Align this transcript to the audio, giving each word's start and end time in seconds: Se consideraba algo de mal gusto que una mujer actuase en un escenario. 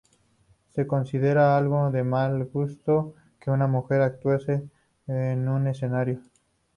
Se 0.73 0.87
consideraba 0.87 1.57
algo 1.59 1.91
de 1.91 2.03
mal 2.03 2.45
gusto 2.45 3.13
que 3.39 3.51
una 3.51 3.67
mujer 3.67 4.01
actuase 4.01 4.67
en 5.05 5.47
un 5.47 5.67
escenario. 5.67 6.19